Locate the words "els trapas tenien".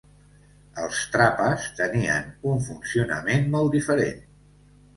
0.83-2.33